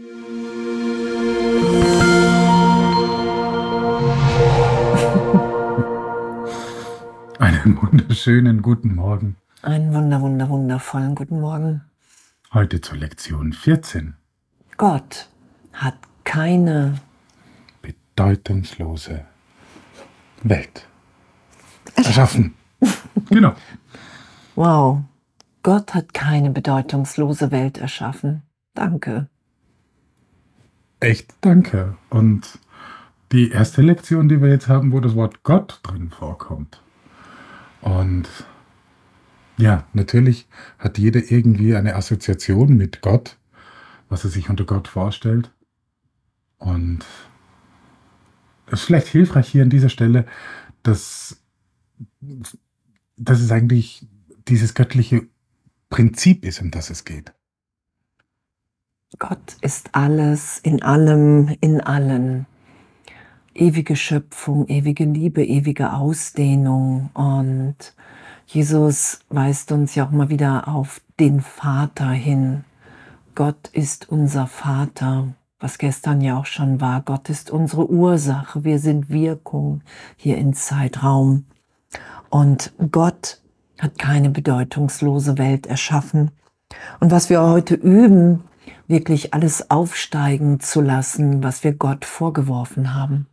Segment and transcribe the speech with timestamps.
[7.38, 9.36] Einen wunderschönen guten Morgen.
[9.60, 11.82] Einen wunder, wunder, wundervollen guten Morgen.
[12.54, 14.14] Heute zur Lektion 14.
[14.78, 15.28] Gott
[15.74, 16.94] hat keine
[17.82, 19.26] bedeutungslose
[20.42, 20.86] Welt
[21.96, 22.54] erschaffen.
[23.28, 23.52] genau.
[24.54, 25.02] Wow.
[25.62, 28.44] Gott hat keine bedeutungslose Welt erschaffen.
[28.72, 29.28] Danke.
[31.00, 31.96] Echt danke.
[32.10, 32.58] Und
[33.32, 36.82] die erste Lektion, die wir jetzt haben, wo das Wort Gott drin vorkommt.
[37.80, 38.28] Und
[39.56, 40.46] ja, natürlich
[40.78, 43.38] hat jeder irgendwie eine Assoziation mit Gott,
[44.08, 45.50] was er sich unter Gott vorstellt.
[46.58, 47.04] Und
[48.66, 50.26] es ist vielleicht hilfreich hier an dieser Stelle,
[50.82, 51.42] dass,
[53.16, 54.06] dass es eigentlich
[54.48, 55.26] dieses göttliche
[55.88, 57.32] Prinzip ist, um das es geht.
[59.18, 62.46] Gott ist alles, in allem, in allen.
[63.54, 67.10] Ewige Schöpfung, ewige Liebe, ewige Ausdehnung.
[67.12, 67.74] Und
[68.46, 72.64] Jesus weist uns ja auch mal wieder auf den Vater hin.
[73.34, 77.02] Gott ist unser Vater, was gestern ja auch schon war.
[77.02, 78.62] Gott ist unsere Ursache.
[78.62, 79.82] Wir sind Wirkung
[80.16, 81.46] hier im Zeitraum.
[82.28, 83.40] Und Gott
[83.80, 86.30] hat keine bedeutungslose Welt erschaffen.
[87.00, 88.44] Und was wir heute üben,
[88.90, 93.26] wirklich alles aufsteigen zu lassen, was wir Gott vorgeworfen haben.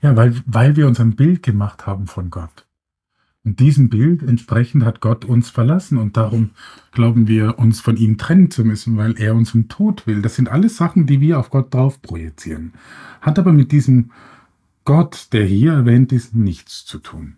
[0.00, 2.66] Ja, weil, weil wir uns ein Bild gemacht haben von Gott.
[3.44, 6.50] Und diesem Bild entsprechend hat Gott uns verlassen und darum
[6.92, 10.22] glauben wir, uns von ihm trennen zu müssen, weil er uns im Tod will.
[10.22, 12.74] Das sind alles Sachen, die wir auf Gott drauf projizieren.
[13.20, 14.10] Hat aber mit diesem
[14.84, 17.36] Gott, der hier erwähnt ist, nichts zu tun.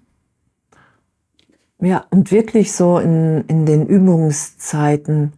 [1.80, 5.32] Ja, und wirklich so in, in den Übungszeiten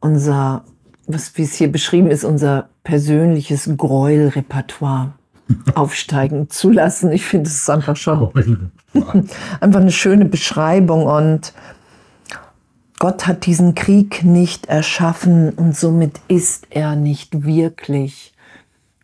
[0.00, 0.64] unser,
[1.06, 5.12] was wie es hier beschrieben ist, unser persönliches Gräuelrepertoire
[5.74, 7.12] aufsteigen zu lassen.
[7.12, 8.30] Ich finde, es ist einfach schon
[9.60, 11.52] einfach eine schöne Beschreibung und
[12.98, 18.32] Gott hat diesen Krieg nicht erschaffen und somit ist er nicht wirklich.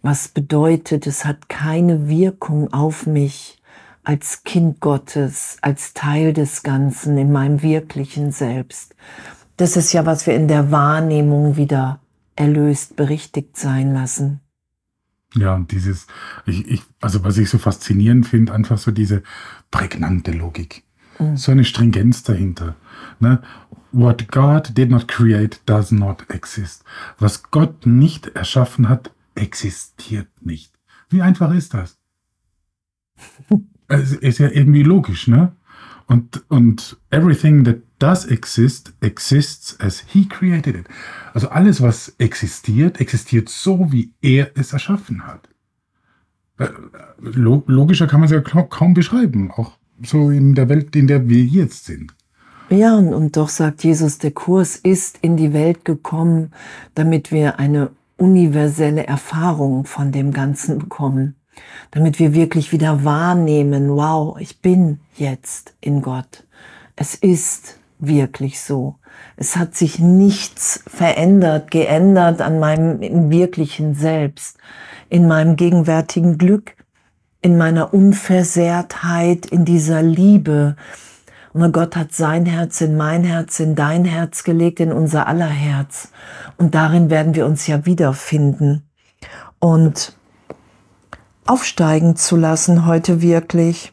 [0.02, 3.58] Was bedeutet, es hat keine Wirkung auf mich
[4.02, 8.94] als Kind Gottes, als Teil des Ganzen in meinem wirklichen Selbst.
[9.60, 12.00] Das ist ja, was wir in der Wahrnehmung wieder
[12.34, 14.40] erlöst, berichtigt sein lassen.
[15.34, 16.06] Ja, und dieses,
[16.46, 19.22] ich, ich, also was ich so faszinierend finde, einfach so diese
[19.70, 20.84] prägnante Logik.
[21.18, 21.36] Mhm.
[21.36, 22.74] So eine Stringenz dahinter.
[23.18, 23.42] Ne?
[23.92, 26.82] What God did not create does not exist.
[27.18, 30.72] Was Gott nicht erschaffen hat, existiert nicht.
[31.10, 31.98] Wie einfach ist das?
[33.88, 35.52] es ist ja irgendwie logisch, ne?
[36.06, 40.86] Und, und everything that does exist, exists as he created it.
[41.34, 45.48] Also alles, was existiert, existiert so, wie er es erschaffen hat.
[46.58, 46.68] Äh,
[47.20, 49.72] logischer kann man es ja kaum beschreiben, auch
[50.02, 52.12] so in der Welt, in der wir jetzt sind.
[52.70, 56.52] Ja, und doch sagt Jesus, der Kurs ist in die Welt gekommen,
[56.94, 61.34] damit wir eine universelle Erfahrung von dem Ganzen bekommen
[61.90, 66.44] damit wir wirklich wieder wahrnehmen, wow, ich bin jetzt in Gott.
[66.96, 68.96] Es ist wirklich so.
[69.36, 74.58] Es hat sich nichts verändert, geändert an meinem wirklichen Selbst,
[75.08, 76.76] in meinem gegenwärtigen Glück,
[77.42, 80.76] in meiner Unversehrtheit, in dieser Liebe.
[81.52, 85.46] Und Gott hat sein Herz in mein Herz, in dein Herz gelegt, in unser aller
[85.46, 86.10] Herz.
[86.58, 88.82] Und darin werden wir uns ja wiederfinden.
[89.58, 90.16] Und
[91.46, 93.92] aufsteigen zu lassen heute wirklich.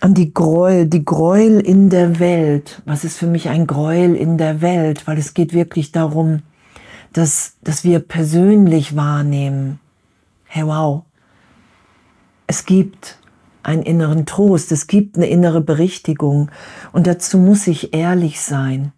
[0.00, 2.82] An die Gräuel, die Gräuel in der Welt.
[2.84, 5.06] Was ist für mich ein Gräuel in der Welt?
[5.06, 6.42] Weil es geht wirklich darum,
[7.12, 9.80] dass, dass wir persönlich wahrnehmen.
[10.44, 11.04] Hey, wow.
[12.46, 13.18] Es gibt
[13.62, 16.50] einen inneren Trost, es gibt eine innere Berichtigung
[16.92, 18.92] und dazu muss ich ehrlich sein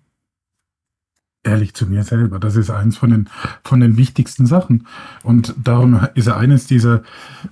[1.49, 2.39] ehrlich zu mir selber.
[2.39, 3.29] Das ist eins von den,
[3.65, 4.87] von den wichtigsten Sachen.
[5.23, 7.03] Und darum ist er eines dieser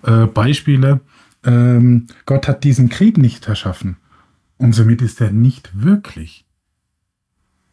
[0.02, 1.00] äh, Beispiele.
[1.46, 3.96] Ähm, Gott hat diesen Krieg nicht erschaffen.
[4.58, 6.44] Und somit ist er nicht wirklich.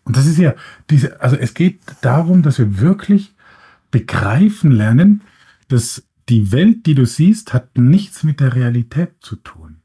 [0.03, 0.53] Und das ist ja
[0.89, 3.33] diese, also es geht darum, dass wir wirklich
[3.91, 5.21] begreifen lernen,
[5.69, 9.77] dass die Welt, die du siehst, hat nichts mit der Realität zu tun.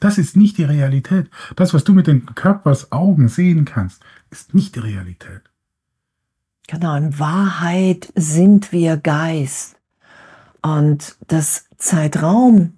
[0.00, 1.30] Das ist nicht die Realität.
[1.56, 5.42] Das, was du mit den Körpers Augen sehen kannst, ist nicht die Realität.
[6.68, 9.76] Genau, in Wahrheit sind wir Geist.
[10.62, 12.74] Und dass Zeitraum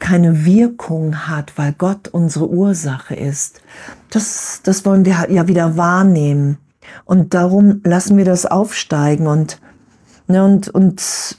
[0.00, 3.60] keine Wirkung hat, weil Gott unsere Ursache ist,
[4.10, 6.58] das, das wollen wir ja wieder wahrnehmen.
[7.04, 9.60] Und darum lassen wir das aufsteigen und,
[10.26, 11.38] ne, und, und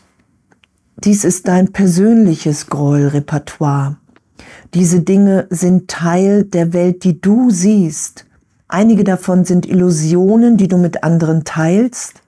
[1.04, 3.98] dies ist dein persönliches Gräuelrepertoire.
[4.74, 8.26] Diese Dinge sind Teil der Welt, die du siehst.
[8.68, 12.22] Einige davon sind Illusionen, die du mit anderen teilst.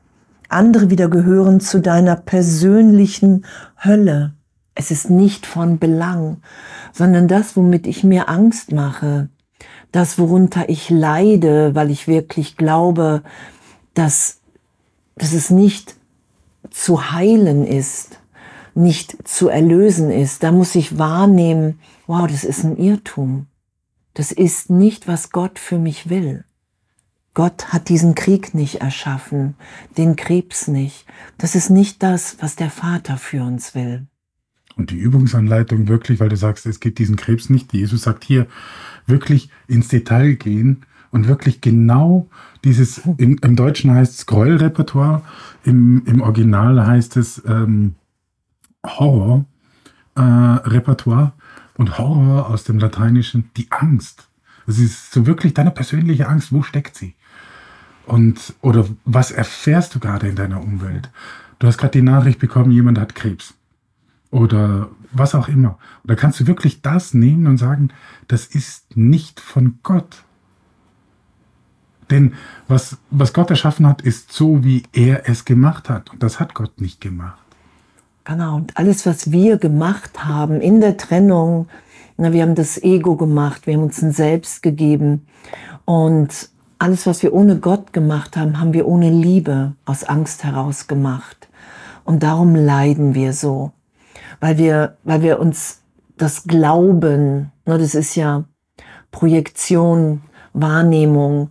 [0.50, 3.46] Andere wieder gehören zu deiner persönlichen
[3.82, 4.34] Hölle.
[4.76, 6.42] Es ist nicht von Belang,
[6.92, 9.30] sondern das, womit ich mir Angst mache,
[9.92, 13.22] das, worunter ich leide, weil ich wirklich glaube,
[13.94, 14.40] dass,
[15.16, 15.96] dass es nicht
[16.72, 18.20] zu heilen ist,
[18.74, 20.42] nicht zu erlösen ist.
[20.42, 23.48] Da muss ich wahrnehmen, wow, das ist ein Irrtum.
[24.16, 26.44] Das ist nicht, was Gott für mich will.
[27.36, 29.56] Gott hat diesen Krieg nicht erschaffen,
[29.98, 31.06] den Krebs nicht.
[31.38, 34.08] Das ist nicht das, was der Vater für uns will.
[34.76, 37.74] Und die Übungsanleitung wirklich, weil du sagst, es gibt diesen Krebs nicht.
[37.74, 38.48] Jesus sagt hier,
[39.06, 42.28] wirklich ins Detail gehen und wirklich genau
[42.64, 45.22] dieses, im, im Deutschen heißt es Gräuelrepertoire,
[45.64, 47.94] im, im Original heißt es ähm,
[48.86, 54.28] Horror-Repertoire äh, und Horror aus dem Lateinischen die Angst.
[54.66, 57.14] Es ist so wirklich deine persönliche Angst, wo steckt sie?
[58.06, 61.10] Und, oder was erfährst du gerade in deiner Umwelt?
[61.60, 63.54] Du hast gerade die Nachricht bekommen, jemand hat Krebs
[64.34, 65.78] oder was auch immer.
[66.04, 67.90] Oder kannst du wirklich das nehmen und sagen,
[68.28, 70.24] das ist nicht von Gott.
[72.10, 72.34] Denn
[72.68, 76.12] was, was Gott erschaffen hat, ist so, wie er es gemacht hat.
[76.12, 77.40] Und das hat Gott nicht gemacht.
[78.26, 81.68] Genau, und alles, was wir gemacht haben in der Trennung,
[82.18, 85.28] na, wir haben das Ego gemacht, wir haben uns ein Selbst gegeben.
[85.86, 86.50] Und
[86.80, 91.50] alles, was wir ohne Gott gemacht haben, haben wir ohne Liebe aus Angst heraus gemacht.
[92.04, 93.72] Und darum leiden wir so
[94.44, 95.80] weil wir, weil wir uns
[96.18, 98.44] das Glauben, ne, das ist ja
[99.10, 101.50] Projektion, Wahrnehmung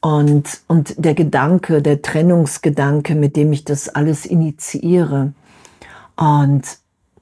[0.00, 5.32] und, und der Gedanke, der Trennungsgedanke, mit dem ich das alles initiiere.
[6.16, 6.62] Und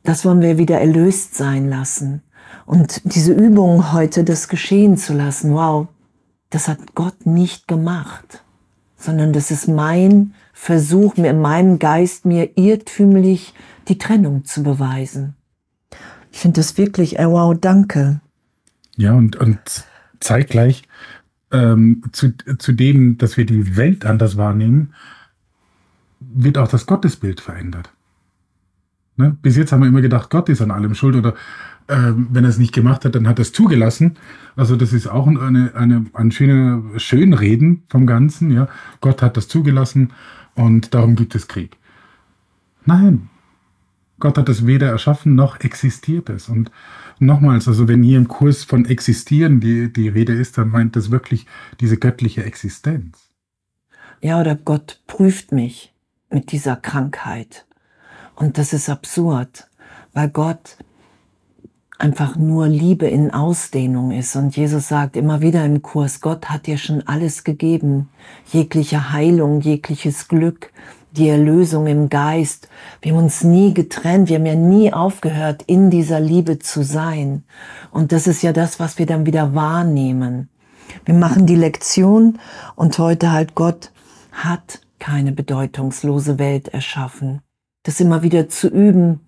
[0.03, 2.23] das wollen wir wieder erlöst sein lassen.
[2.65, 5.89] Und diese Übung heute, das geschehen zu lassen, wow,
[6.49, 8.43] das hat Gott nicht gemacht,
[8.97, 10.33] sondern das ist mein
[10.65, 13.53] Versuch, mir in meinem Geist mir irrtümlich
[13.89, 15.35] die Trennung zu beweisen.
[16.31, 18.21] Ich finde das wirklich, oh wow, danke.
[18.97, 19.59] Ja, und, und
[20.21, 20.85] zeitgleich
[21.51, 24.95] ähm, zu, zu dem, dass wir die Welt anders wahrnehmen,
[26.21, 27.91] wird auch das Gottesbild verändert.
[29.17, 29.37] Ne?
[29.43, 31.35] Bis jetzt haben wir immer gedacht, Gott ist an allem schuld oder
[31.89, 34.17] ähm, wenn er es nicht gemacht hat, dann hat er es zugelassen.
[34.55, 38.53] Also das ist auch eine, eine, ein schöner Schönreden vom Ganzen.
[38.53, 38.69] Ja?
[39.01, 40.13] Gott hat das zugelassen
[40.55, 41.77] und darum gibt es Krieg.
[42.85, 43.31] Nein,
[44.23, 46.49] Gott hat es weder erschaffen noch existiert es.
[46.49, 46.71] Und
[47.19, 51.11] nochmals, also wenn hier im Kurs von existieren die, die Rede ist, dann meint das
[51.11, 51.47] wirklich
[51.81, 53.31] diese göttliche Existenz.
[54.21, 55.93] Ja, oder Gott prüft mich
[56.31, 57.67] mit dieser Krankheit.
[58.37, 59.69] Und das ist absurd,
[60.13, 60.77] weil Gott
[62.03, 64.35] einfach nur Liebe in Ausdehnung ist.
[64.35, 68.09] Und Jesus sagt immer wieder im Kurs, Gott hat dir schon alles gegeben,
[68.53, 70.73] jegliche Heilung, jegliches Glück,
[71.13, 72.69] die Erlösung im Geist.
[73.03, 77.45] Wir haben uns nie getrennt, wir haben ja nie aufgehört, in dieser Liebe zu sein.
[77.93, 80.49] Und das ist ja das, was wir dann wieder wahrnehmen.
[81.05, 82.41] Wir machen die Lektion
[82.75, 83.93] und heute halt Gott
[84.33, 87.43] hat keine bedeutungslose Welt erschaffen.
[87.85, 89.21] Das immer wieder zu üben,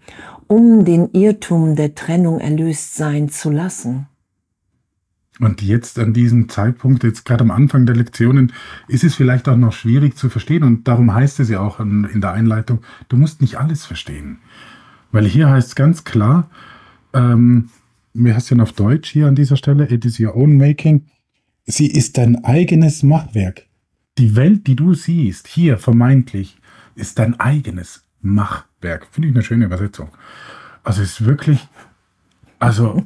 [0.46, 4.06] um den Irrtum der Trennung erlöst sein zu lassen.
[5.40, 8.52] Und jetzt an diesem Zeitpunkt, jetzt gerade am Anfang der Lektionen,
[8.86, 10.62] ist es vielleicht auch noch schwierig zu verstehen.
[10.62, 14.38] Und darum heißt es ja auch in, der Einleitung, du musst nicht alles verstehen.
[15.10, 16.50] Weil hier heißt es ganz klar,
[17.12, 17.70] ähm,
[18.28, 21.06] hast ja auf Deutsch hier an dieser Stelle, it is your own making.
[21.66, 23.66] Sie ist dein eigenes Machwerk.
[24.18, 26.58] Die Welt, die du siehst, hier vermeintlich,
[26.94, 28.73] ist dein eigenes Machwerk.
[29.10, 30.10] Finde ich eine schöne Übersetzung.
[30.82, 31.66] Also es ist wirklich,
[32.58, 33.04] also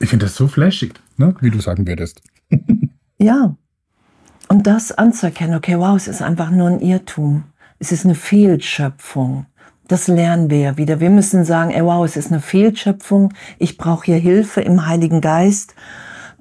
[0.00, 1.34] ich finde das so flashig, ne?
[1.40, 2.22] wie du sagen würdest.
[3.18, 3.56] ja.
[4.48, 7.44] Und das anzuerkennen, okay, wow, es ist einfach nur ein Irrtum.
[7.78, 9.46] Es ist eine Fehlschöpfung.
[9.88, 11.00] Das lernen wir ja wieder.
[11.00, 13.32] Wir müssen sagen, ey, wow, es ist eine Fehlschöpfung.
[13.58, 15.74] Ich brauche hier Hilfe im Heiligen Geist,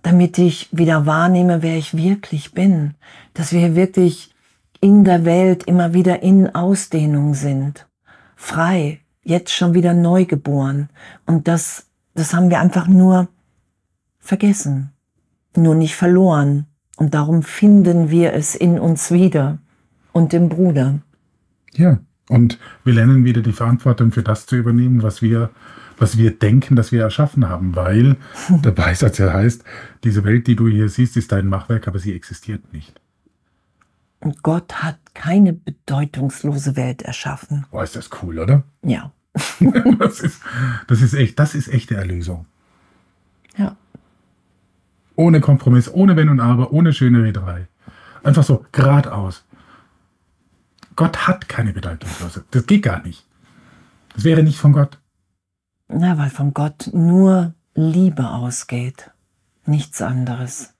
[0.01, 2.95] damit ich wieder wahrnehme, wer ich wirklich bin.
[3.33, 4.30] Dass wir wirklich
[4.81, 7.87] in der Welt immer wieder in Ausdehnung sind.
[8.35, 8.99] Frei.
[9.23, 10.89] Jetzt schon wieder neu geboren.
[11.27, 11.85] Und das,
[12.15, 13.27] das haben wir einfach nur
[14.19, 14.91] vergessen,
[15.55, 16.65] nur nicht verloren.
[16.97, 19.59] Und darum finden wir es in uns wieder
[20.11, 20.99] und im Bruder.
[21.73, 25.51] Ja, und wir lernen wieder die Verantwortung für das zu übernehmen, was wir,
[25.97, 28.17] was wir denken, dass wir erschaffen haben, weil
[28.49, 29.63] der Beisatz ja heißt,
[30.03, 32.99] diese Welt, die du hier siehst, ist dein Machwerk, aber sie existiert nicht.
[34.21, 37.65] Und Gott hat keine bedeutungslose Welt erschaffen.
[37.71, 38.63] Boah, ist das cool, oder?
[38.83, 39.11] Ja.
[39.99, 40.41] das, ist,
[40.87, 42.45] das ist echt, das ist echte Erlösung.
[43.57, 43.75] Ja.
[45.15, 47.67] Ohne Kompromiss, ohne Wenn und Aber, ohne schöne Rederei.
[48.23, 49.43] Einfach so, geradeaus.
[50.95, 52.45] Gott hat keine bedeutungslose.
[52.51, 53.25] Das geht gar nicht.
[54.13, 54.99] Das wäre nicht von Gott.
[55.87, 59.11] Na, weil von Gott nur Liebe ausgeht.
[59.65, 60.73] Nichts anderes.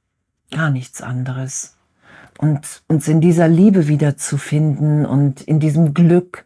[0.51, 1.75] Gar nichts anderes.
[2.37, 6.45] Und uns in dieser Liebe wiederzufinden und in diesem Glück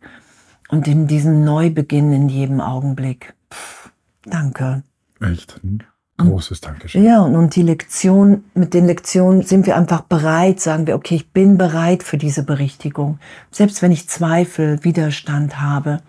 [0.70, 3.34] und in diesem Neubeginn in jedem Augenblick.
[3.52, 3.92] Pff,
[4.26, 4.84] danke.
[5.22, 5.60] Echt.
[5.64, 5.84] Ein
[6.18, 7.04] großes Dankeschön.
[7.04, 11.16] Ja, und, und die Lektion, mit den Lektionen sind wir einfach bereit, sagen wir, okay,
[11.16, 13.20] ich bin bereit für diese Berichtigung.
[13.52, 16.02] Selbst wenn ich Zweifel, Widerstand habe,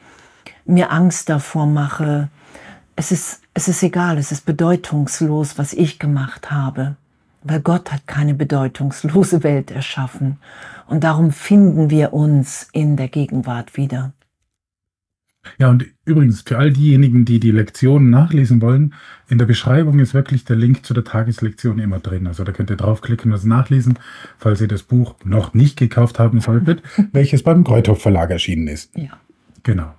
[0.65, 2.29] mir Angst davor mache,
[2.95, 6.97] es ist, es ist egal, es ist bedeutungslos, was ich gemacht habe.
[7.49, 10.39] Weil Gott hat keine bedeutungslose Welt erschaffen.
[10.89, 14.13] Und darum finden wir uns in der Gegenwart wieder.
[15.59, 18.95] Ja, und übrigens, für all diejenigen, die die Lektionen nachlesen wollen,
[19.29, 22.27] in der Beschreibung ist wirklich der Link zu der Tageslektion immer drin.
[22.27, 23.99] Also da könnt ihr draufklicken und das nachlesen,
[24.39, 28.97] falls ihr das Buch noch nicht gekauft haben solltet, welches beim Kreuthoff Verlag erschienen ist.
[28.97, 29.19] Ja.
[29.63, 29.95] Genau.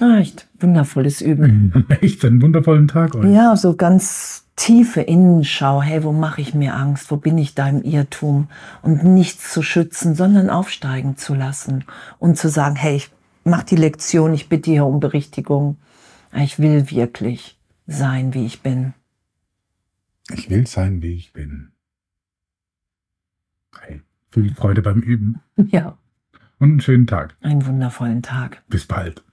[0.00, 1.84] Ah, echt wundervolles Üben.
[2.00, 3.30] Echt einen wundervollen Tag euch.
[3.30, 5.82] Ja, so ganz tiefe Innenschau.
[5.82, 7.10] Hey, wo mache ich mir Angst?
[7.10, 8.48] Wo bin ich da im Irrtum?
[8.82, 11.84] Und nichts zu schützen, sondern aufsteigen zu lassen
[12.18, 13.10] und zu sagen, hey, ich
[13.44, 15.78] mach die Lektion, ich bitte hier um Berichtigung.
[16.34, 18.94] Ich will wirklich sein, wie ich bin.
[20.32, 21.72] Ich will sein, wie ich bin.
[23.80, 25.40] Hey, viel Freude beim Üben
[25.70, 25.96] Ja,
[26.58, 27.36] und einen schönen Tag.
[27.40, 28.62] einen wundervollen Tag.
[28.68, 29.24] Bis bald.